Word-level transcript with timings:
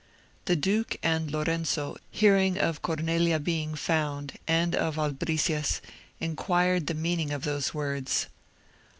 The 0.45 0.55
duke 0.55 0.97
and 1.03 1.29
Lorenzo 1.29 1.95
hearing 2.09 2.57
of 2.57 2.81
Cornelia 2.81 3.37
being 3.39 3.75
found, 3.75 4.33
and 4.47 4.73
of 4.75 4.95
albricias, 4.97 5.79
inquired 6.19 6.87
the 6.87 6.95
meaning 6.95 7.29
of 7.29 7.43
those 7.43 7.75
words. 7.75 8.25